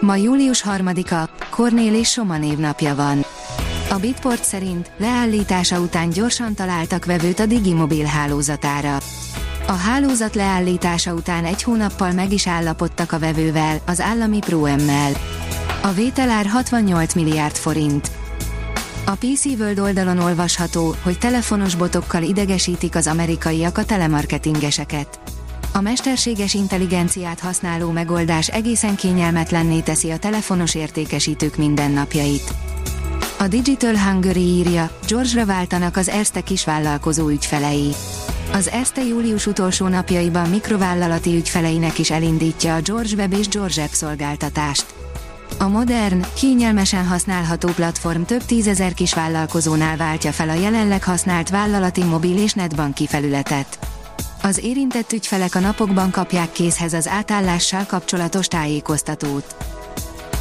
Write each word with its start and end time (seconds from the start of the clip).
Ma 0.00 0.16
július 0.16 0.64
3-a, 0.68 1.28
Kornél 1.50 1.94
és 1.94 2.10
Soma 2.10 2.36
névnapja 2.36 2.94
van. 2.94 3.24
A 3.90 3.94
Bitport 3.94 4.44
szerint 4.44 4.90
leállítása 4.96 5.80
után 5.80 6.10
gyorsan 6.10 6.54
találtak 6.54 7.04
vevőt 7.04 7.40
a 7.40 7.46
Digimobil 7.46 8.04
hálózatára. 8.04 8.98
A 9.66 9.72
hálózat 9.72 10.34
leállítása 10.34 11.12
után 11.12 11.44
egy 11.44 11.62
hónappal 11.62 12.12
meg 12.12 12.32
is 12.32 12.46
állapodtak 12.46 13.12
a 13.12 13.18
vevővel, 13.18 13.80
az 13.86 14.00
állami 14.00 14.38
ProM-mel. 14.38 15.12
A 15.82 15.92
vételár 15.92 16.46
68 16.46 17.14
milliárd 17.14 17.56
forint. 17.56 18.10
A 19.04 19.14
PC 19.14 19.44
World 19.44 19.78
oldalon 19.78 20.18
olvasható, 20.18 20.94
hogy 21.02 21.18
telefonos 21.18 21.74
botokkal 21.74 22.22
idegesítik 22.22 22.94
az 22.94 23.06
amerikaiak 23.06 23.78
a 23.78 23.84
telemarketingeseket. 23.84 25.20
A 25.76 25.80
mesterséges 25.80 26.54
intelligenciát 26.54 27.40
használó 27.40 27.90
megoldás 27.90 28.48
egészen 28.48 28.96
kényelmetlenné 28.96 29.80
teszi 29.80 30.10
a 30.10 30.18
telefonos 30.18 30.74
értékesítők 30.74 31.56
mindennapjait. 31.56 32.54
A 33.38 33.48
Digital 33.48 33.96
Hungary 33.96 34.40
írja, 34.40 34.90
George-ra 35.08 35.46
váltanak 35.46 35.96
az 35.96 36.08
Erste 36.08 36.40
kisvállalkozó 36.40 37.28
ügyfelei. 37.28 37.94
Az 38.52 38.68
Erste 38.68 39.04
július 39.04 39.46
utolsó 39.46 39.86
napjaiban 39.86 40.48
mikrovállalati 40.48 41.36
ügyfeleinek 41.36 41.98
is 41.98 42.10
elindítja 42.10 42.74
a 42.74 42.80
George 42.80 43.14
Web 43.16 43.32
és 43.32 43.48
George 43.48 43.82
App 43.82 43.90
szolgáltatást. 43.90 44.86
A 45.58 45.68
modern, 45.68 46.24
kényelmesen 46.34 47.06
használható 47.06 47.68
platform 47.68 48.22
több 48.22 48.44
tízezer 48.44 48.94
kisvállalkozónál 48.94 49.96
váltja 49.96 50.32
fel 50.32 50.48
a 50.48 50.54
jelenleg 50.54 51.04
használt 51.04 51.50
vállalati 51.50 52.04
mobil 52.04 52.36
és 52.36 52.52
netbanki 52.52 53.06
felületet. 53.06 53.78
Az 54.46 54.58
érintett 54.58 55.12
ügyfelek 55.12 55.54
a 55.54 55.60
napokban 55.60 56.10
kapják 56.10 56.52
készhez 56.52 56.92
az 56.92 57.08
átállással 57.08 57.84
kapcsolatos 57.86 58.46
tájékoztatót. 58.46 59.56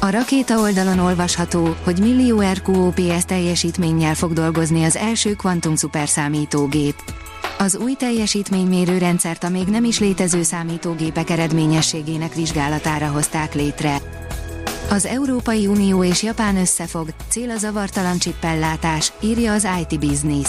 A 0.00 0.10
rakéta 0.10 0.58
oldalon 0.58 0.98
olvasható, 0.98 1.76
hogy 1.84 1.98
millió 1.98 2.40
RQOPS 2.52 3.24
teljesítménnyel 3.26 4.14
fog 4.14 4.32
dolgozni 4.32 4.84
az 4.84 4.96
első 4.96 5.34
kvantum 5.34 5.74
szuperszámítógép. 5.74 6.94
Az 7.58 7.76
új 7.76 7.94
teljesítménymérő 7.94 8.98
rendszert 8.98 9.44
a 9.44 9.48
még 9.48 9.66
nem 9.66 9.84
is 9.84 9.98
létező 9.98 10.42
számítógépek 10.42 11.30
eredményességének 11.30 12.34
vizsgálatára 12.34 13.06
hozták 13.06 13.54
létre. 13.54 13.98
Az 14.90 15.06
Európai 15.06 15.66
Unió 15.66 16.04
és 16.04 16.22
Japán 16.22 16.56
összefog, 16.56 17.08
cél 17.28 17.50
a 17.50 17.56
zavartalan 17.56 18.18
csippellátás, 18.18 19.12
írja 19.20 19.52
az 19.52 19.68
IT 19.80 19.98
Business. 19.98 20.48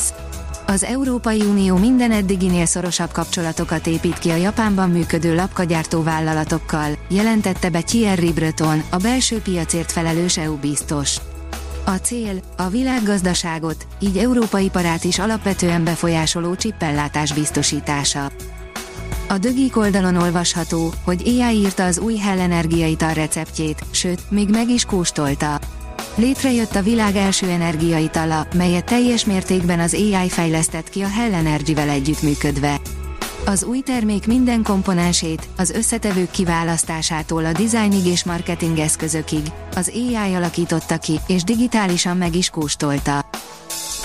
Az 0.69 0.83
Európai 0.83 1.41
Unió 1.41 1.77
minden 1.77 2.11
eddiginél 2.11 2.65
szorosabb 2.65 3.11
kapcsolatokat 3.11 3.87
épít 3.87 4.19
ki 4.19 4.29
a 4.29 4.35
Japánban 4.35 4.89
működő 4.89 5.35
lapkagyártó 5.35 6.03
vállalatokkal, 6.03 6.97
jelentette 7.07 7.69
be 7.69 7.81
Thierry 7.81 8.33
Breton, 8.33 8.83
a 8.89 8.97
belső 8.97 9.41
piacért 9.41 9.91
felelős 9.91 10.37
EU 10.37 10.57
biztos. 10.57 11.17
A 11.85 11.91
cél, 11.91 12.39
a 12.57 12.67
világgazdaságot, 12.67 13.87
így 13.99 14.17
európai 14.17 14.69
parát 14.69 15.03
is 15.03 15.19
alapvetően 15.19 15.83
befolyásoló 15.83 16.55
csippellátás 16.55 17.33
biztosítása. 17.33 18.31
A 19.29 19.37
dögik 19.37 19.77
oldalon 19.77 20.15
olvasható, 20.15 20.93
hogy 21.03 21.21
AI 21.25 21.55
írta 21.55 21.85
az 21.85 21.99
új 21.99 22.17
Hell 22.17 22.39
energiaital 22.39 23.13
receptjét, 23.13 23.83
sőt, 23.91 24.31
még 24.31 24.49
meg 24.49 24.69
is 24.69 24.85
kóstolta. 24.85 25.59
Létrejött 26.19 26.75
a 26.75 26.81
világ 26.81 27.15
első 27.15 27.49
energiaitala, 27.49 28.47
melyet 28.53 28.85
teljes 28.85 29.25
mértékben 29.25 29.79
az 29.79 29.93
AI 29.93 30.29
fejlesztett 30.29 30.89
ki 30.89 31.01
a 31.01 31.07
Hell 31.07 31.33
Energy-vel 31.33 31.89
együttműködve. 31.89 32.81
Az 33.45 33.63
új 33.63 33.79
termék 33.79 34.27
minden 34.27 34.63
komponensét, 34.63 35.47
az 35.57 35.69
összetevők 35.69 36.31
kiválasztásától 36.31 37.45
a 37.45 37.51
designig 37.51 38.05
és 38.05 38.23
marketing 38.23 38.79
eszközökig, 38.79 39.51
az 39.75 39.91
AI 39.93 40.33
alakította 40.33 40.97
ki, 40.97 41.19
és 41.27 41.43
digitálisan 41.43 42.17
meg 42.17 42.35
is 42.35 42.49
kóstolta. 42.49 43.29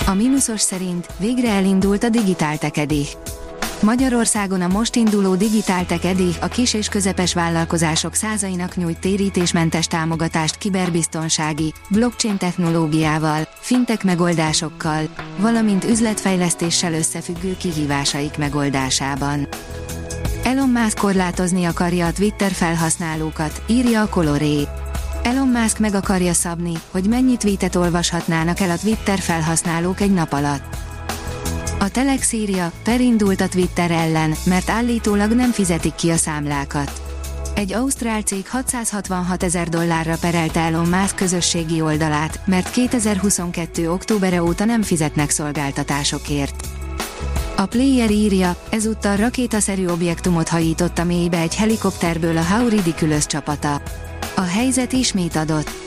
A 0.06 0.14
mínuszos 0.14 0.60
szerint 0.60 1.06
végre 1.19 1.48
elindult 1.48 2.04
a 2.04 2.08
digitál 2.08 2.58
tekedés. 2.58 3.16
Magyarországon 3.84 4.61
a 4.61 4.67
most 4.67 4.97
induló 4.97 5.34
Digitál 5.34 5.87
Tech 5.87 6.06
EDI 6.06 6.31
a 6.41 6.47
kis 6.47 6.75
és 6.75 6.89
közepes 6.89 7.34
vállalkozások 7.34 8.15
százainak 8.15 8.77
nyújt 8.77 8.99
térítésmentes 8.99 9.87
támogatást 9.87 10.59
kiberbiztonsági, 10.59 11.72
blockchain 11.91 12.37
technológiával, 12.37 13.49
fintech 13.55 14.05
megoldásokkal, 14.05 15.03
valamint 15.39 15.84
üzletfejlesztéssel 15.84 16.93
összefüggő 16.93 17.56
kihívásaik 17.56 18.39
megoldásában. 18.39 19.49
Elon 20.44 20.69
Musk 20.69 20.99
korlátozni 20.99 21.65
akarja 21.65 22.06
a 22.06 22.12
Twitter 22.12 22.50
felhasználókat, 22.50 23.62
írja 23.67 24.03
a 24.03 24.09
Coloré. 24.09 24.69
Elon 25.23 25.49
Musk 25.49 25.78
meg 25.78 25.94
akarja 25.94 26.33
szabni, 26.33 26.73
hogy 26.91 27.09
mennyi 27.09 27.37
tweetet 27.37 27.77
olvashatnának 27.77 28.61
el 28.61 28.71
a 28.71 28.78
Twitter 28.78 29.19
felhasználók 29.19 30.00
egy 30.00 30.12
nap 30.12 30.33
alatt. 30.33 30.94
A 31.84 31.91
Telex 31.91 32.33
írja, 32.33 32.72
perindult 32.83 33.41
a 33.41 33.49
Twitter 33.49 33.91
ellen, 33.91 34.34
mert 34.45 34.71
állítólag 34.71 35.33
nem 35.33 35.50
fizetik 35.50 35.95
ki 35.95 36.11
a 36.11 36.17
számlákat. 36.17 37.03
Egy 37.55 37.72
ausztrál 37.72 38.21
cég 38.21 38.49
666 38.49 39.43
ezer 39.43 39.69
dollárra 39.69 40.17
perelte 40.21 40.61
Elon 40.61 40.89
Musk 40.89 41.15
közösségi 41.15 41.81
oldalát, 41.81 42.41
mert 42.47 42.71
2022. 42.71 43.91
októbere 43.91 44.43
óta 44.43 44.65
nem 44.65 44.83
fizetnek 44.83 45.31
szolgáltatásokért. 45.31 46.67
A 47.56 47.67
player 47.67 48.11
írja, 48.11 48.56
ezúttal 48.71 49.17
rakétaszerű 49.17 49.87
objektumot 49.87 50.49
hajított 50.49 50.99
a 50.99 51.05
mélybe 51.05 51.39
egy 51.39 51.55
helikopterből 51.55 52.37
a 52.37 52.44
How 52.44 52.69
Ridiculous 52.69 53.27
csapata. 53.27 53.83
A 54.37 54.43
helyzet 54.43 54.93
ismét 54.93 55.37
adott. 55.37 55.84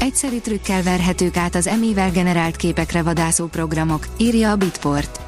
Egyszerű 0.00 0.38
trükkel 0.38 0.82
verhetők 0.82 1.36
át 1.36 1.54
az 1.54 1.66
emivel 1.66 2.10
generált 2.10 2.56
képekre 2.56 3.02
vadászó 3.02 3.46
programok, 3.46 4.06
írja 4.16 4.50
a 4.50 4.56
Bitport. 4.56 5.20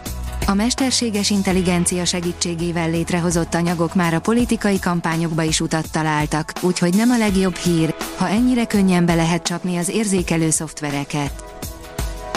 A 0.46 0.54
mesterséges 0.54 1.30
intelligencia 1.30 2.04
segítségével 2.04 2.90
létrehozott 2.90 3.54
anyagok 3.54 3.94
már 3.94 4.14
a 4.14 4.20
politikai 4.20 4.78
kampányokba 4.78 5.42
is 5.42 5.60
utat 5.60 5.92
találtak, 5.92 6.52
úgyhogy 6.60 6.94
nem 6.94 7.10
a 7.10 7.18
legjobb 7.18 7.54
hír, 7.54 7.94
ha 8.16 8.28
ennyire 8.28 8.64
könnyen 8.64 9.06
be 9.06 9.14
lehet 9.14 9.42
csapni 9.42 9.76
az 9.76 9.88
érzékelő 9.88 10.50
szoftvereket. 10.50 11.44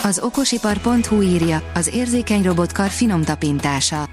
Az 0.04 0.20
okosipar.hu 0.20 1.22
írja, 1.22 1.72
az 1.74 1.88
érzékeny 1.94 2.44
robotkar 2.44 2.90
finom 2.90 3.24
tapintása. 3.24 4.10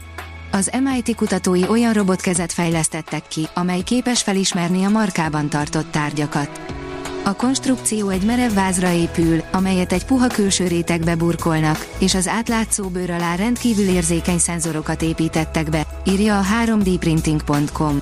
Az 0.51 0.71
MIT 0.83 1.17
kutatói 1.17 1.69
olyan 1.69 1.93
robotkezet 1.93 2.53
fejlesztettek 2.53 3.29
ki, 3.29 3.49
amely 3.55 3.81
képes 3.81 4.23
felismerni 4.23 4.85
a 4.85 4.89
markában 4.89 5.49
tartott 5.49 5.91
tárgyakat. 5.91 6.82
A 7.25 7.33
konstrukció 7.37 8.09
egy 8.09 8.25
merev 8.25 8.53
vázra 8.53 8.91
épül, 8.91 9.43
amelyet 9.53 9.93
egy 9.93 10.05
puha 10.05 10.27
külső 10.27 10.67
rétegbe 10.67 11.17
burkolnak, 11.17 11.87
és 11.99 12.15
az 12.15 12.29
átlátszó 12.29 12.89
bőr 12.89 13.11
alá 13.11 13.35
rendkívül 13.35 13.89
érzékeny 13.89 14.39
szenzorokat 14.39 15.03
építettek 15.03 15.71
be, 15.71 15.87
írja 16.05 16.39
a 16.39 16.43
3dprinting.com. 16.65 18.01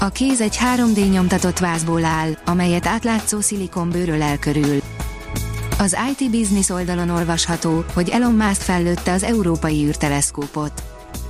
A 0.00 0.08
kéz 0.08 0.40
egy 0.40 0.58
3D 0.76 1.10
nyomtatott 1.10 1.58
vázból 1.58 2.04
áll, 2.04 2.38
amelyet 2.44 2.86
átlátszó 2.86 3.40
szilikonbőről 3.40 4.22
elkörül. 4.22 4.80
Az 5.78 5.96
IT 6.10 6.30
Business 6.30 6.68
oldalon 6.70 7.10
olvasható, 7.10 7.84
hogy 7.94 8.08
Elon 8.08 8.34
Musk 8.34 8.60
fellőtte 8.60 9.12
az 9.12 9.22
Európai 9.22 9.84
űrteleszkópot. 9.84 10.82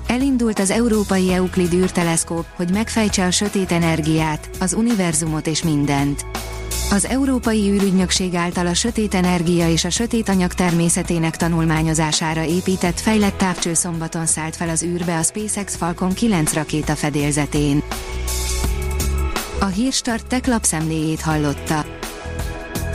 Elindult 0.07 0.59
az 0.59 0.71
Európai 0.71 1.33
Euclid 1.33 1.73
űrteleszkóp, 1.73 2.47
hogy 2.57 2.71
megfejtse 2.71 3.25
a 3.27 3.31
sötét 3.31 3.73
energiát, 3.73 4.51
az 4.61 4.73
univerzumot 4.73 5.47
és 5.47 5.63
mindent. 5.63 6.27
Az 6.91 7.07
Európai 7.07 7.71
űrügynökség 7.71 8.35
által 8.35 8.67
a 8.67 8.75
sötét 8.75 9.15
energia 9.15 9.69
és 9.69 9.85
a 9.85 9.91
sötét 9.91 10.29
anyag 10.29 10.53
természetének 10.53 11.37
tanulmányozására 11.37 12.45
épített 12.45 13.01
fejlett 13.01 13.37
távcső 13.37 13.75
szombaton 13.75 14.27
szállt 14.27 14.57
fel 14.57 14.69
az 14.69 14.83
űrbe 14.83 15.19
a 15.19 15.23
SpaceX 15.23 15.77
Falcon 15.77 16.13
9 16.13 16.55
rakéta 16.55 16.95
fedélzetén. 16.95 17.83
A 19.61 19.67
Hírstart 19.67 20.27
tech 20.27 20.49
lapszemléjét 20.49 21.21
hallotta. 21.21 21.85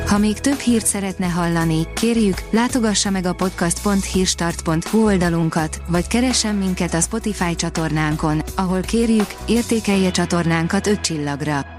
Ha 0.07 0.17
még 0.17 0.39
több 0.39 0.59
hírt 0.59 0.85
szeretne 0.85 1.25
hallani, 1.25 1.87
kérjük, 1.93 2.43
látogassa 2.49 3.09
meg 3.09 3.25
a 3.25 3.33
podcast.hírstart.hu 3.33 5.05
oldalunkat, 5.05 5.81
vagy 5.87 6.07
keressen 6.07 6.55
minket 6.55 6.93
a 6.93 6.99
Spotify 6.99 7.55
csatornánkon, 7.55 8.41
ahol 8.55 8.81
kérjük, 8.81 9.35
értékelje 9.47 10.11
csatornánkat 10.11 10.87
5 10.87 11.01
csillagra. 11.01 11.78